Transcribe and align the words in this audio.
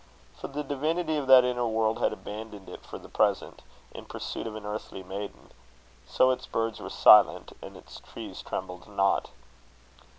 For 0.35 0.47
the 0.47 0.63
divinity 0.63 1.15
of 1.17 1.27
that 1.27 1.43
inner 1.45 1.67
world 1.67 1.99
had 1.99 2.11
abandoned 2.11 2.67
it 2.67 2.83
for 2.83 2.97
the 2.97 3.07
present, 3.07 3.61
in 3.91 4.05
pursuit 4.05 4.47
of 4.47 4.55
an 4.55 4.65
earthly 4.65 5.03
maiden. 5.03 5.51
So 6.07 6.31
its 6.31 6.47
birds 6.47 6.79
were 6.79 6.89
silent, 6.89 7.55
and 7.61 7.77
its 7.77 7.99
trees 7.99 8.41
trembled 8.41 8.87
not. 8.87 9.29